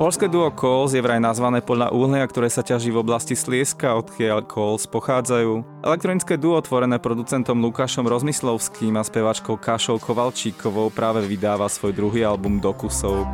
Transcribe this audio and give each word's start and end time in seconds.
Polské 0.00 0.32
duo 0.32 0.48
Coles 0.48 0.96
je 0.96 1.04
vraj 1.04 1.20
nazvané 1.20 1.60
podľa 1.60 1.92
uhlia, 1.92 2.24
ktoré 2.24 2.48
sa 2.48 2.64
ťaží 2.64 2.88
v 2.88 3.04
oblasti 3.04 3.36
Slieska, 3.36 4.00
odkiaľ 4.00 4.48
Coles 4.48 4.88
pochádzajú. 4.88 5.84
Elektronické 5.84 6.40
duo 6.40 6.56
tvorené 6.64 6.96
producentom 6.96 7.60
Lukášom 7.60 8.08
Rozmyslovským 8.08 8.96
a 8.96 9.04
spevačkou 9.04 9.60
Kašou 9.60 10.00
Kovalčíkovou 10.00 10.88
práve 10.88 11.20
vydáva 11.28 11.68
svoj 11.68 11.92
druhý 11.92 12.24
album 12.24 12.64
Doku 12.64 12.88
Soap. 12.88 13.28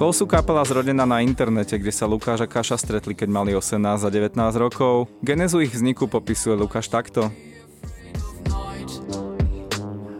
Kol 0.00 0.16
sú 0.16 0.24
kapela 0.24 0.64
zrodená 0.64 1.04
na 1.04 1.20
internete, 1.20 1.76
kde 1.76 1.92
sa 1.92 2.08
Lukáš 2.08 2.40
a 2.40 2.48
Kaša 2.48 2.80
stretli, 2.80 3.12
keď 3.12 3.28
mali 3.28 3.52
18 3.52 4.00
a 4.00 4.08
19 4.08 4.32
rokov. 4.56 5.12
Genezu 5.20 5.60
ich 5.60 5.76
vzniku 5.76 6.08
popisuje 6.08 6.56
Lukáš 6.56 6.88
takto. 6.88 7.28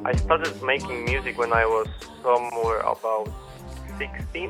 I 0.04 0.12
started 0.20 0.52
making 0.60 1.08
music 1.08 1.32
when 1.40 1.48
I 1.56 1.64
was 1.64 1.88
somewhere 2.20 2.84
about 2.84 3.32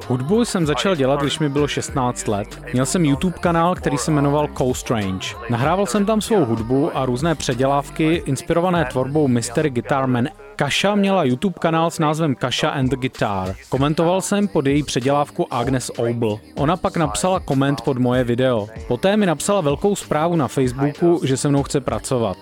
Hudbu 0.07 0.45
jsem 0.45 0.67
začal 0.67 0.97
dělat, 0.97 1.21
když 1.21 1.39
mi 1.39 1.49
bylo 1.49 1.69
16 1.69 2.29
let. 2.29 2.63
Měl 2.73 2.87
jsem 2.87 3.05
YouTube 3.05 3.39
kanál, 3.39 3.75
který 3.75 3.99
se 3.99 4.11
jmenoval 4.11 4.49
Co 4.59 4.75
Strange. 4.75 5.35
Nahrával 5.51 5.87
jsem 5.87 6.07
tam 6.07 6.21
svou 6.21 6.45
hudbu 6.45 6.97
a 6.97 7.07
různé 7.07 7.35
předělávky 7.35 8.23
inspirované 8.27 8.85
tvorbou 8.85 9.29
Mystery 9.29 9.71
Guitar 9.71 10.07
Man. 10.07 10.29
Kaša 10.61 10.95
měla 10.95 11.25
YouTube 11.25 11.59
kanál 11.61 11.91
s 11.91 11.99
názvem 11.99 12.35
Kaša 12.35 12.71
and 12.71 12.91
the 12.91 12.97
Guitar. 12.97 13.55
Komentoval 13.69 14.21
jsem 14.21 14.49
pod 14.49 14.67
její 14.67 14.83
předělávku 14.83 15.55
Agnes 15.55 15.91
Obl. 15.97 16.39
Ona 16.57 16.77
pak 16.77 16.97
napsala 16.97 17.41
koment 17.41 17.81
pod 17.81 17.99
moje 17.99 18.25
video. 18.25 18.69
Poté 18.89 19.17
mi 19.17 19.27
napsala 19.27 19.61
velkou 19.61 19.97
zprávu 19.97 20.37
na 20.37 20.49
Facebooku, 20.49 21.21
že 21.25 21.37
se 21.37 21.49
mnou 21.49 21.63
chce 21.63 21.81
pracovat. 21.81 22.37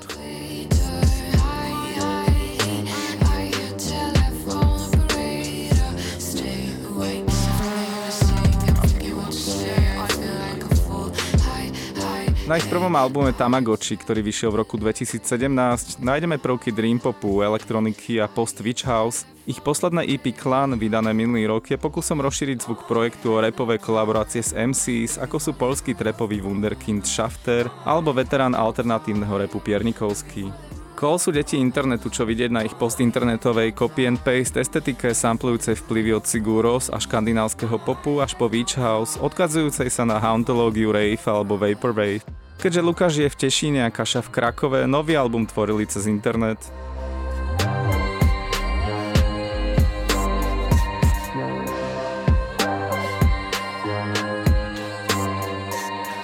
Na 12.48 12.56
ich 12.56 12.64
prvom 12.64 12.96
albume 12.96 13.36
Tamagotchi, 13.36 14.00
ktorý 14.00 14.24
vyšiel 14.24 14.48
v 14.48 14.64
roku 14.64 14.80
2017, 14.80 16.00
nájdeme 16.00 16.41
prvky 16.41 16.72
dream 16.72 16.96
popu, 16.96 17.44
elektroniky 17.44 18.24
a 18.24 18.27
post 18.27 18.64
Witch 18.64 18.88
House. 18.88 19.28
Ich 19.44 19.60
posledné 19.60 20.08
EP 20.08 20.32
Clan, 20.32 20.80
vydané 20.80 21.12
minulý 21.12 21.44
rok, 21.44 21.69
je 21.69 21.76
pokusom 21.76 22.24
rozšíriť 22.24 22.64
zvuk 22.64 22.88
projektu 22.88 23.36
o 23.36 23.44
repové 23.44 23.76
kolaborácie 23.76 24.41
s 24.41 24.56
MCs, 24.56 25.20
ako 25.20 25.36
sú 25.36 25.52
polský 25.60 25.92
trepový 25.92 26.41
wunderkind 26.41 27.04
Shafter 27.04 27.69
alebo 27.84 28.16
veterán 28.16 28.56
alternatívneho 28.56 29.44
repu 29.44 29.60
Piernikovský. 29.60 30.48
Call 30.98 31.22
sú 31.22 31.30
deti 31.30 31.54
internetu, 31.54 32.10
čo 32.10 32.27
vidieť 32.27 32.50
na 32.50 32.66
ich 32.66 32.74
postinternetovej 32.74 33.70
copy 33.70 34.10
and 34.10 34.18
paste 34.18 34.58
estetike 34.58 35.14
samplujúcej 35.14 35.78
vplyvy 35.78 36.10
od 36.18 36.27
Siguros 36.27 36.91
a 36.91 36.98
škandinávskeho 36.98 37.78
popu 37.78 38.18
až 38.18 38.34
po 38.34 38.50
Beach 38.50 38.74
House, 38.74 39.14
odkazujúcej 39.14 39.94
sa 39.94 40.02
na 40.02 40.19
hauntológiu 40.19 40.91
rave 40.91 41.22
alebo 41.22 41.54
vaporwave. 41.54 42.26
Keďže 42.58 42.82
Lukáš 42.82 43.14
je 43.14 43.30
v 43.30 43.38
Tešíne 43.46 43.86
a 43.86 43.94
Kaša 43.94 44.26
v 44.26 44.42
Krakove, 44.42 44.91
nový 44.91 45.14
album 45.14 45.46
tvorili 45.46 45.86
cez 45.86 46.10
internet. 46.10 46.58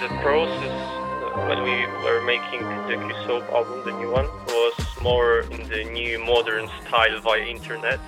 The 0.03 0.11
process 0.19 0.75
uh, 1.23 1.47
when 1.47 1.63
we 1.63 1.87
were 2.03 2.27
making 2.27 2.67
the 2.91 2.99
Q-Soap 2.99 3.47
album, 3.55 3.87
the 3.87 3.95
new 4.03 4.11
one, 4.11 4.27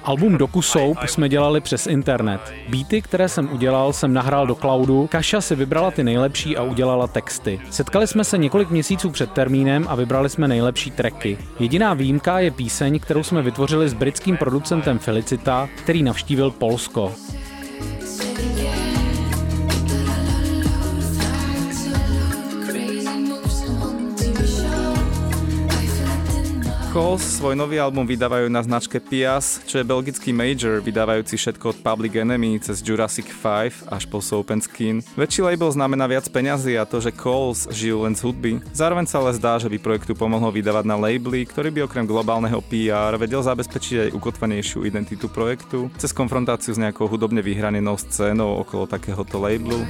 Album 0.05 0.39
Doku 0.39 0.63
Soap 0.63 0.99
jsme 1.07 1.29
dělali 1.29 1.61
přes 1.61 1.87
internet. 1.87 2.41
Beaty, 2.69 3.03
které 3.03 3.29
jsem 3.29 3.53
udělal, 3.53 3.93
jsem 3.93 4.13
nahrál 4.13 4.47
do 4.47 4.55
cloudu, 4.55 5.07
Kaša 5.07 5.41
si 5.41 5.55
vybrala 5.55 5.91
ty 5.91 6.05
nejlepší 6.05 6.57
a 6.57 6.63
udělala 6.63 7.07
texty. 7.07 7.61
Setkali 7.71 8.07
jsme 8.07 8.25
se 8.25 8.39
několik 8.39 8.71
měsíců 8.71 9.11
před 9.11 9.33
termínem 9.33 9.87
a 9.89 9.95
vybrali 9.95 10.29
jsme 10.29 10.49
nejlepší 10.49 10.91
tracky. 10.91 11.39
Jediná 11.59 11.95
výjimka 11.95 12.39
je 12.39 12.51
píseň, 12.51 12.99
kterou 13.01 13.23
jsme 13.23 13.43
vytvořili 13.43 13.89
s 13.89 13.95
britským 13.95 14.37
producentem 14.37 14.99
Felicita, 14.99 15.69
který 15.77 16.03
navštívil 16.03 16.51
Polsko. 16.51 17.13
Calls 26.97 27.21
svoj 27.37 27.53
nový 27.53 27.77
album 27.77 28.09
vydávajú 28.09 28.49
na 28.49 28.65
značke 28.65 28.97
Pias, 28.97 29.61
čo 29.69 29.77
je 29.77 29.85
belgický 29.85 30.33
major, 30.33 30.81
vydávajúci 30.81 31.37
všetko 31.37 31.77
od 31.77 31.79
Public 31.85 32.17
Enemy 32.17 32.57
cez 32.57 32.81
Jurassic 32.81 33.29
5 33.29 33.93
až 33.93 34.09
po 34.09 34.25
Soap 34.25 34.49
and 34.49 34.65
Skin. 34.65 35.05
Väčší 35.13 35.45
label 35.45 35.69
znamená 35.69 36.09
viac 36.09 36.25
peňazí 36.33 36.73
a 36.81 36.89
to, 36.89 36.97
že 37.05 37.13
Calls 37.13 37.69
žijú 37.69 38.09
len 38.09 38.17
z 38.17 38.25
hudby. 38.25 38.65
Zároveň 38.73 39.05
sa 39.05 39.21
ale 39.21 39.37
zdá, 39.37 39.61
že 39.61 39.69
by 39.69 39.77
projektu 39.77 40.17
pomohlo 40.17 40.49
vydávať 40.49 40.89
na 40.89 40.97
labely, 40.97 41.45
ktorý 41.45 41.69
by 41.69 41.85
okrem 41.85 42.09
globálneho 42.09 42.65
PR 42.65 43.13
vedel 43.21 43.45
zabezpečiť 43.45 44.09
aj 44.09 44.15
ukotvanejšiu 44.17 44.89
identitu 44.89 45.29
projektu 45.29 45.93
cez 46.01 46.17
konfrontáciu 46.17 46.73
s 46.73 46.81
nejakou 46.81 47.13
hudobne 47.13 47.45
vyhranenou 47.45 48.01
scénou 48.01 48.57
okolo 48.65 48.89
takéhoto 48.89 49.37
labelu. 49.37 49.85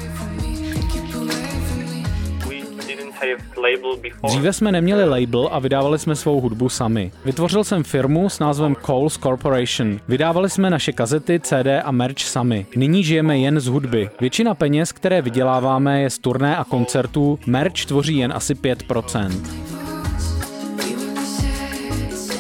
Dříve 4.27 4.53
jsme 4.53 4.73
neměli 4.73 5.05
label 5.05 5.49
a 5.53 5.59
vydávali 5.59 5.99
jsme 5.99 6.17
svou 6.17 6.41
hudbu 6.41 6.69
sami. 6.69 7.13
Vytvořil 7.25 7.65
jsem 7.65 7.85
firmu 7.85 8.29
s 8.29 8.39
názvem 8.39 8.77
Coles 8.87 9.19
Corporation. 9.19 10.01
Vydávali 10.09 10.51
jsme 10.51 10.71
naše 10.71 10.93
kazety, 10.93 11.41
CD 11.41 11.67
a 11.85 11.91
merch 11.91 12.19
sami. 12.19 12.67
Nyní 12.77 13.05
žijeme 13.05 13.39
jen 13.39 13.61
z 13.61 13.67
hudby. 13.67 14.11
Většina 14.21 14.55
peněz, 14.55 14.93
které 14.93 15.23
vyděláváme, 15.23 16.03
je 16.03 16.11
z 16.11 16.19
turné 16.19 16.57
a 16.57 16.65
koncertů, 16.65 17.39
merch 17.47 17.85
tvoří 17.87 18.17
jen 18.17 18.33
asi 18.33 18.55
5%. 18.55 19.66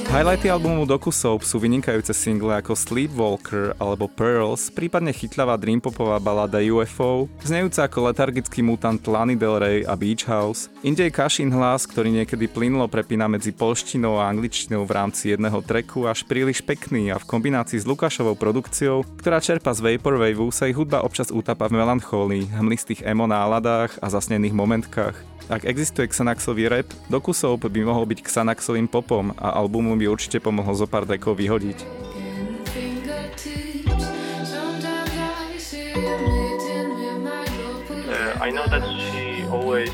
Highlighty 0.06 0.46
albumu 0.46 0.86
Doku 0.86 1.10
Soap 1.10 1.42
sú 1.42 1.58
vynikajúce 1.58 2.14
single 2.14 2.54
ako 2.54 2.78
Sleepwalker 2.78 3.74
alebo 3.74 4.06
Pearls, 4.06 4.70
prípadne 4.70 5.10
chytľavá 5.10 5.58
dreampopová 5.58 6.22
balada 6.22 6.62
UFO, 6.62 7.26
znejúca 7.42 7.90
ako 7.90 8.06
letargický 8.06 8.62
mutant 8.62 9.02
Lany 9.02 9.34
Del 9.34 9.58
Rey 9.58 9.78
a 9.82 9.98
Beach 9.98 10.22
House, 10.30 10.70
inde 10.86 11.02
je 11.02 11.10
Kašin 11.10 11.50
hlas, 11.50 11.90
ktorý 11.90 12.22
niekedy 12.22 12.46
plynulo 12.46 12.86
prepína 12.86 13.26
medzi 13.26 13.50
polštinou 13.50 14.22
a 14.22 14.30
angličtinou 14.30 14.86
v 14.86 14.94
rámci 14.94 15.34
jedného 15.34 15.58
treku 15.66 16.06
až 16.06 16.22
príliš 16.22 16.62
pekný 16.62 17.10
a 17.10 17.18
v 17.18 17.26
kombinácii 17.26 17.82
s 17.82 17.88
Lukášovou 17.90 18.38
produkciou, 18.38 19.02
ktorá 19.18 19.42
čerpa 19.42 19.74
z 19.74 19.82
Vaporwave, 19.82 20.38
sa 20.54 20.70
ich 20.70 20.78
hudba 20.78 21.02
občas 21.02 21.34
útapa 21.34 21.66
v 21.66 21.82
melancholii, 21.82 22.54
hmlistých 22.54 23.02
emo 23.02 23.26
náladách 23.26 23.98
a 23.98 24.06
zasnených 24.06 24.54
momentkách. 24.54 25.36
Ak 25.46 25.62
existuje 25.62 26.10
Xanaxový 26.10 26.66
rap, 26.66 26.90
Soap 27.06 27.70
by 27.70 27.80
mohol 27.86 28.02
byť 28.10 28.18
Xanaxovým 28.26 28.90
popom 28.90 29.30
a 29.38 29.54
albumu 29.54 29.94
by 29.98 30.08
určite 30.08 30.40
pomohlo 30.40 30.74
zo 30.74 30.86
pár 30.86 31.04
dekov 31.04 31.36
vyhodiť. 31.36 31.78
She 38.36 39.42
always 39.50 39.90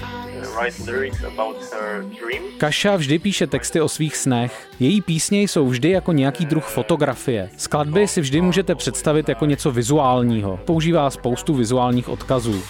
Kaša 2.58 2.96
vždy 2.96 3.18
píše 3.18 3.46
texty 3.46 3.80
o 3.80 3.88
svých 3.88 4.16
snech. 4.16 4.52
Její 4.80 5.00
písně 5.00 5.42
jsou 5.42 5.66
vždy 5.66 5.90
jako 5.90 6.12
nějaký 6.12 6.46
druh 6.46 6.64
fotografie. 6.64 7.50
Skladby 7.56 8.08
si 8.08 8.20
vždy 8.20 8.40
můžete 8.40 8.74
představit 8.74 9.28
jako 9.28 9.46
něco 9.46 9.70
vizuálního. 9.70 10.60
Používá 10.64 11.10
spoustu 11.10 11.54
vizuálních 11.54 12.08
odkazů. 12.08 12.62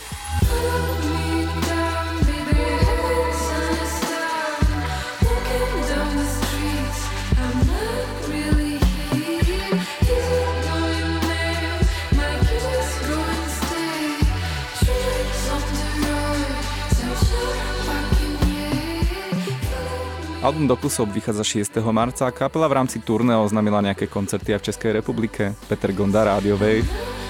Album 20.43 20.67
Dokusob 20.67 21.09
vychádza 21.09 21.45
6. 21.45 21.77
marca 21.77 22.27
a 22.27 22.35
kapela 22.35 22.67
v 22.67 22.73
rámci 22.73 22.99
turné 22.99 23.31
oznámila 23.39 23.79
nejaké 23.79 24.11
koncerty 24.11 24.51
aj 24.51 24.59
v 24.59 24.67
Českej 24.75 24.91
republike. 24.99 25.55
Peter 25.71 25.95
Gonda, 25.95 26.27
Radio 26.27 26.59
Wave. 26.59 27.22